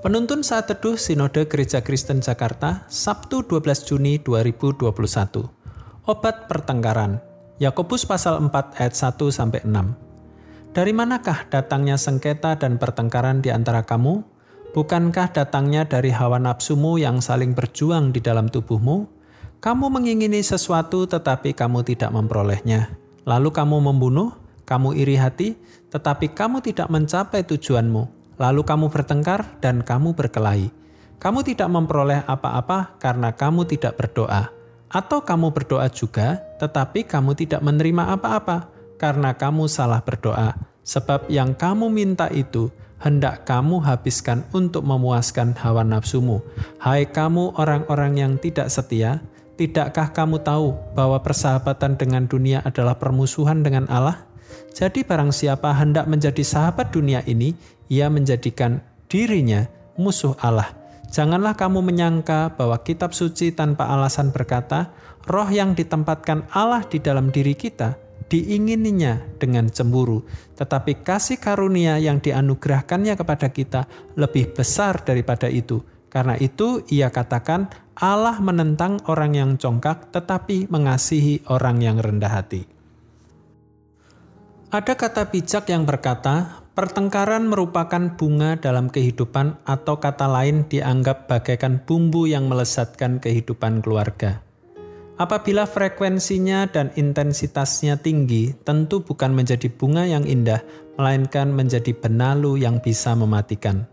Penuntun 0.00 0.40
saat 0.40 0.64
teduh 0.64 0.96
Sinode 0.96 1.44
Gereja 1.44 1.84
Kristen 1.84 2.24
Jakarta, 2.24 2.88
Sabtu 2.88 3.44
12 3.44 3.84
Juni 3.84 4.16
2021. 4.16 4.88
Obat 6.08 6.48
pertengkaran. 6.48 7.20
Yakobus 7.60 8.08
pasal 8.08 8.40
4 8.40 8.80
ayat 8.80 8.96
1 8.96 9.28
sampai 9.28 9.60
6. 9.60 10.72
Dari 10.72 10.96
manakah 10.96 11.44
datangnya 11.52 12.00
sengketa 12.00 12.56
dan 12.56 12.80
pertengkaran 12.80 13.44
di 13.44 13.52
antara 13.52 13.84
kamu? 13.84 14.24
Bukankah 14.72 15.36
datangnya 15.36 15.84
dari 15.84 16.08
hawa 16.08 16.40
nafsumu 16.40 16.96
yang 16.96 17.20
saling 17.20 17.52
berjuang 17.52 18.16
di 18.16 18.24
dalam 18.24 18.48
tubuhmu? 18.48 19.04
Kamu 19.60 19.92
mengingini 19.92 20.40
sesuatu 20.40 21.04
tetapi 21.04 21.52
kamu 21.52 21.84
tidak 21.84 22.08
memperolehnya. 22.08 22.88
Lalu 23.28 23.52
kamu 23.52 23.92
membunuh, 23.92 24.32
kamu 24.64 24.96
iri 24.96 25.20
hati, 25.20 25.60
tetapi 25.92 26.32
kamu 26.32 26.64
tidak 26.64 26.88
mencapai 26.88 27.44
tujuanmu 27.44 28.19
lalu 28.40 28.64
kamu 28.64 28.88
bertengkar 28.88 29.60
dan 29.60 29.84
kamu 29.84 30.16
berkelahi. 30.16 30.72
Kamu 31.20 31.44
tidak 31.44 31.68
memperoleh 31.68 32.24
apa-apa 32.24 32.96
karena 32.96 33.36
kamu 33.36 33.68
tidak 33.68 34.00
berdoa, 34.00 34.48
atau 34.88 35.20
kamu 35.20 35.52
berdoa 35.52 35.92
juga, 35.92 36.40
tetapi 36.56 37.04
kamu 37.04 37.36
tidak 37.36 37.60
menerima 37.60 38.16
apa-apa 38.16 38.72
karena 38.96 39.36
kamu 39.36 39.68
salah 39.68 40.00
berdoa, 40.00 40.56
sebab 40.80 41.28
yang 41.28 41.52
kamu 41.52 41.92
minta 41.92 42.32
itu 42.32 42.72
hendak 43.04 43.44
kamu 43.44 43.84
habiskan 43.84 44.48
untuk 44.56 44.80
memuaskan 44.84 45.52
hawa 45.60 45.84
nafsumu. 45.84 46.40
Hai 46.80 47.04
kamu 47.04 47.60
orang-orang 47.60 48.16
yang 48.16 48.32
tidak 48.40 48.72
setia, 48.72 49.20
tidakkah 49.60 50.16
kamu 50.16 50.40
tahu 50.40 50.72
bahwa 50.96 51.20
persahabatan 51.20 52.00
dengan 52.00 52.24
dunia 52.24 52.64
adalah 52.64 52.96
permusuhan 52.96 53.60
dengan 53.60 53.84
Allah? 53.92 54.29
Jadi 54.72 55.02
barang 55.02 55.34
siapa 55.34 55.74
hendak 55.76 56.06
menjadi 56.06 56.40
sahabat 56.40 56.94
dunia 56.94 57.20
ini, 57.26 57.52
ia 57.90 58.06
menjadikan 58.06 58.80
dirinya 59.10 59.66
musuh 59.98 60.38
Allah. 60.40 60.70
Janganlah 61.10 61.58
kamu 61.58 61.82
menyangka 61.82 62.54
bahwa 62.54 62.78
kitab 62.86 63.10
suci 63.10 63.50
tanpa 63.50 63.90
alasan 63.90 64.30
berkata, 64.30 64.94
roh 65.26 65.50
yang 65.50 65.74
ditempatkan 65.74 66.46
Allah 66.54 66.86
di 66.86 67.02
dalam 67.02 67.34
diri 67.34 67.58
kita 67.58 67.98
diingininya 68.30 69.42
dengan 69.42 69.66
cemburu, 69.66 70.22
tetapi 70.54 71.02
kasih 71.02 71.42
karunia 71.42 71.98
yang 71.98 72.22
dianugerahkannya 72.22 73.18
kepada 73.18 73.50
kita 73.50 73.90
lebih 74.14 74.54
besar 74.54 75.02
daripada 75.02 75.50
itu. 75.50 75.82
Karena 76.10 76.38
itu 76.38 76.82
ia 76.90 77.10
katakan 77.10 77.70
Allah 77.98 78.38
menentang 78.38 79.02
orang 79.06 79.34
yang 79.34 79.50
congkak 79.58 80.10
tetapi 80.10 80.70
mengasihi 80.70 81.46
orang 81.50 81.82
yang 81.82 81.98
rendah 81.98 82.30
hati. 82.30 82.79
Ada 84.70 84.94
kata 84.94 85.34
bijak 85.34 85.66
yang 85.66 85.82
berkata, 85.82 86.62
pertengkaran 86.78 87.50
merupakan 87.50 88.14
bunga 88.14 88.54
dalam 88.54 88.86
kehidupan 88.86 89.66
atau 89.66 89.98
kata 89.98 90.30
lain 90.30 90.62
dianggap 90.70 91.26
bagaikan 91.26 91.82
bumbu 91.82 92.30
yang 92.30 92.46
melesatkan 92.46 93.18
kehidupan 93.18 93.82
keluarga. 93.82 94.38
Apabila 95.18 95.66
frekuensinya 95.66 96.70
dan 96.70 96.94
intensitasnya 96.94 97.98
tinggi, 97.98 98.54
tentu 98.62 99.02
bukan 99.02 99.34
menjadi 99.34 99.66
bunga 99.74 100.06
yang 100.06 100.22
indah, 100.22 100.62
melainkan 100.94 101.50
menjadi 101.50 101.90
benalu 101.90 102.62
yang 102.62 102.78
bisa 102.78 103.10
mematikan. 103.18 103.90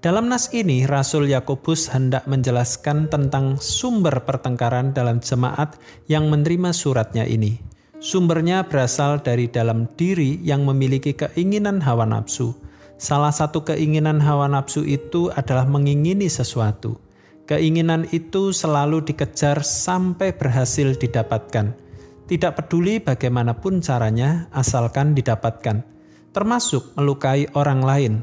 Dalam 0.00 0.32
nas 0.32 0.48
ini, 0.56 0.88
Rasul 0.88 1.28
Yakobus 1.28 1.92
hendak 1.92 2.24
menjelaskan 2.24 3.12
tentang 3.12 3.60
sumber 3.60 4.24
pertengkaran 4.24 4.96
dalam 4.96 5.20
jemaat 5.20 5.76
yang 6.08 6.32
menerima 6.32 6.72
suratnya 6.72 7.28
ini. 7.28 7.71
Sumbernya 8.02 8.66
berasal 8.66 9.22
dari 9.22 9.46
dalam 9.46 9.86
diri 9.94 10.42
yang 10.42 10.66
memiliki 10.66 11.14
keinginan 11.14 11.78
hawa 11.78 12.02
nafsu. 12.02 12.50
Salah 12.98 13.30
satu 13.30 13.62
keinginan 13.62 14.18
hawa 14.18 14.50
nafsu 14.50 14.82
itu 14.82 15.30
adalah 15.30 15.70
mengingini 15.70 16.26
sesuatu. 16.26 16.98
Keinginan 17.46 18.10
itu 18.10 18.50
selalu 18.50 19.06
dikejar 19.06 19.62
sampai 19.62 20.34
berhasil 20.34 20.98
didapatkan. 20.98 21.78
Tidak 22.26 22.52
peduli 22.58 22.98
bagaimanapun 22.98 23.78
caranya, 23.78 24.50
asalkan 24.50 25.14
didapatkan, 25.14 25.86
termasuk 26.34 26.98
melukai 26.98 27.46
orang 27.54 27.86
lain 27.86 28.14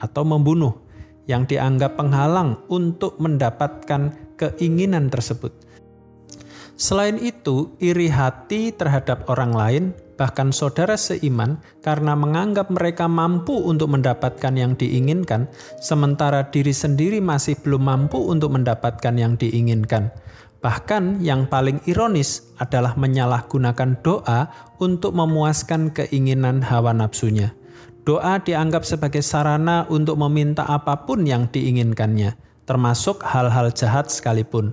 atau 0.00 0.24
membunuh 0.24 0.80
yang 1.28 1.44
dianggap 1.44 2.00
penghalang 2.00 2.56
untuk 2.72 3.20
mendapatkan 3.20 4.16
keinginan 4.40 5.12
tersebut. 5.12 5.52
Selain 6.80 7.20
itu, 7.20 7.76
iri 7.76 8.08
hati 8.08 8.72
terhadap 8.72 9.28
orang 9.28 9.52
lain, 9.52 9.84
bahkan 10.16 10.48
saudara 10.48 10.96
seiman, 10.96 11.60
karena 11.84 12.16
menganggap 12.16 12.72
mereka 12.72 13.04
mampu 13.04 13.52
untuk 13.52 13.92
mendapatkan 13.92 14.56
yang 14.56 14.72
diinginkan, 14.80 15.44
sementara 15.84 16.48
diri 16.48 16.72
sendiri 16.72 17.20
masih 17.20 17.60
belum 17.60 17.84
mampu 17.84 18.16
untuk 18.16 18.56
mendapatkan 18.56 19.12
yang 19.12 19.36
diinginkan. 19.36 20.08
Bahkan 20.64 21.20
yang 21.20 21.52
paling 21.52 21.84
ironis 21.84 22.48
adalah 22.56 22.96
menyalahgunakan 22.96 24.00
doa 24.00 24.48
untuk 24.80 25.12
memuaskan 25.12 25.92
keinginan 25.92 26.64
hawa 26.64 26.96
nafsunya. 26.96 27.52
Doa 28.08 28.40
dianggap 28.40 28.88
sebagai 28.88 29.20
sarana 29.20 29.84
untuk 29.92 30.16
meminta 30.16 30.64
apa 30.64 31.04
pun 31.04 31.28
yang 31.28 31.44
diinginkannya, 31.52 32.40
termasuk 32.64 33.20
hal-hal 33.20 33.68
jahat 33.68 34.08
sekalipun. 34.08 34.72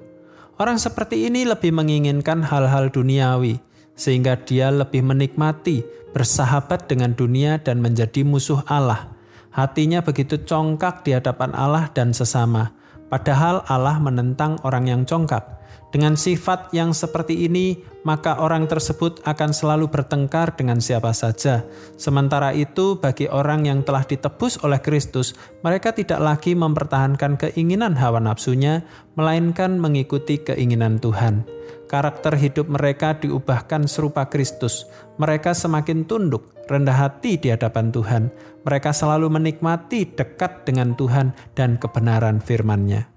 Orang 0.57 0.81
seperti 0.81 1.29
ini 1.29 1.45
lebih 1.45 1.69
menginginkan 1.69 2.41
hal-hal 2.41 2.90
duniawi, 2.90 3.62
sehingga 3.94 4.41
dia 4.41 4.73
lebih 4.73 5.06
menikmati 5.06 5.85
bersahabat 6.18 6.90
dengan 6.90 7.13
dunia 7.13 7.62
dan 7.62 7.78
menjadi 7.78 8.25
musuh 8.25 8.66
Allah. 8.66 9.13
Hatinya 9.53 10.01
begitu 10.01 10.41
congkak 10.41 11.06
di 11.06 11.13
hadapan 11.13 11.53
Allah 11.53 11.94
dan 11.94 12.09
sesama, 12.09 12.73
padahal 13.07 13.63
Allah 13.68 14.00
menentang 14.00 14.59
orang 14.63 14.88
yang 14.88 15.01
congkak. 15.03 15.57
Dengan 15.88 16.19
sifat 16.19 16.75
yang 16.75 16.91
seperti 16.91 17.47
ini, 17.47 17.79
maka 18.03 18.44
orang 18.44 18.68
tersebut 18.68 19.23
akan 19.23 19.56
selalu 19.56 19.88
bertengkar 19.88 20.51
dengan 20.59 20.84
siapa 20.84 21.16
saja. 21.16 21.63
Sementara 21.96 22.51
itu, 22.51 23.00
bagi 23.00 23.31
orang 23.31 23.63
yang 23.63 23.88
telah 23.88 24.03
ditebus 24.03 24.59
oleh 24.67 24.84
Kristus, 24.84 25.31
mereka 25.63 25.96
tidak 25.96 26.19
lagi 26.19 26.51
mempertahankan 26.59 27.40
keinginan 27.40 27.96
hawa 27.96 28.19
nafsunya, 28.19 28.84
melainkan 29.16 29.79
mengikuti 29.79 30.44
keinginan 30.44 31.00
Tuhan. 31.00 31.47
Karakter 31.88 32.35
hidup 32.35 32.67
mereka 32.67 33.16
diubahkan 33.16 33.88
serupa 33.88 34.28
Kristus. 34.28 34.84
Mereka 35.23 35.56
semakin 35.56 36.03
tunduk, 36.03 36.51
rendah 36.67 36.95
hati 37.07 37.39
di 37.39 37.50
hadapan 37.50 37.89
Tuhan. 37.89 38.29
Mereka 38.67 38.91
selalu 38.91 39.31
menikmati 39.31 40.11
dekat 40.11 40.67
dengan 40.67 40.94
Tuhan 40.94 41.31
dan 41.55 41.79
kebenaran 41.79 42.44
firman-Nya. 42.44 43.07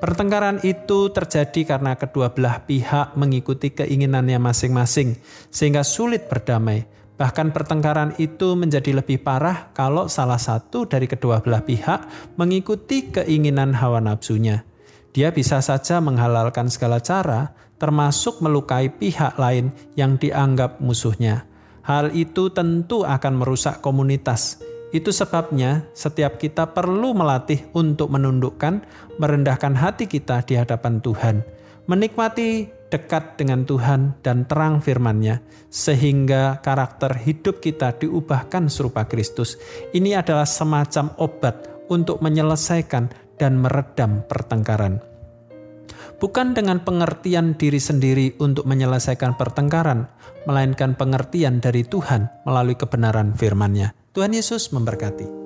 Pertengkaran 0.00 0.60
itu 0.66 1.08
terjadi 1.12 1.76
karena 1.76 1.96
kedua 1.96 2.32
belah 2.32 2.64
pihak 2.64 3.16
mengikuti 3.16 3.72
keinginannya 3.72 4.36
masing-masing, 4.36 5.16
sehingga 5.48 5.80
sulit 5.80 6.28
berdamai. 6.28 6.84
Bahkan 7.14 7.54
pertengkaran 7.54 8.18
itu 8.18 8.58
menjadi 8.58 9.00
lebih 9.00 9.22
parah 9.22 9.70
kalau 9.70 10.10
salah 10.10 10.36
satu 10.36 10.84
dari 10.84 11.06
kedua 11.06 11.38
belah 11.40 11.62
pihak 11.62 12.34
mengikuti 12.34 13.06
keinginan 13.14 13.70
hawa 13.70 14.02
nafsunya. 14.02 14.66
Dia 15.14 15.30
bisa 15.30 15.62
saja 15.62 16.02
menghalalkan 16.02 16.66
segala 16.66 16.98
cara, 16.98 17.54
termasuk 17.78 18.42
melukai 18.42 18.90
pihak 18.90 19.38
lain 19.38 19.70
yang 19.94 20.18
dianggap 20.18 20.82
musuhnya. 20.82 21.46
Hal 21.84 22.16
itu 22.16 22.48
tentu 22.48 23.04
akan 23.04 23.44
merusak 23.44 23.84
komunitas 23.84 24.60
itu 24.94 25.10
sebabnya 25.10 25.90
setiap 25.90 26.38
kita 26.38 26.70
perlu 26.70 27.18
melatih 27.18 27.66
untuk 27.74 28.14
menundukkan, 28.14 28.86
merendahkan 29.18 29.74
hati 29.74 30.06
kita 30.06 30.46
di 30.46 30.54
hadapan 30.54 31.02
Tuhan, 31.02 31.42
menikmati 31.90 32.70
dekat 32.94 33.34
dengan 33.34 33.66
Tuhan 33.66 34.22
dan 34.22 34.46
terang 34.46 34.78
firman-Nya, 34.78 35.42
sehingga 35.66 36.62
karakter 36.62 37.10
hidup 37.26 37.58
kita 37.58 37.98
diubahkan 37.98 38.70
serupa 38.70 39.02
Kristus. 39.10 39.58
Ini 39.90 40.22
adalah 40.22 40.46
semacam 40.46 41.10
obat 41.18 41.90
untuk 41.90 42.22
menyelesaikan 42.22 43.34
dan 43.34 43.58
meredam 43.58 44.22
pertengkaran. 44.30 45.13
Bukan 46.24 46.56
dengan 46.56 46.80
pengertian 46.80 47.52
diri 47.52 47.76
sendiri 47.76 48.32
untuk 48.40 48.64
menyelesaikan 48.64 49.36
pertengkaran, 49.36 50.08
melainkan 50.48 50.96
pengertian 50.96 51.60
dari 51.60 51.84
Tuhan 51.84 52.32
melalui 52.48 52.80
kebenaran 52.80 53.36
firman-Nya. 53.36 53.92
Tuhan 54.16 54.32
Yesus 54.32 54.72
memberkati. 54.72 55.43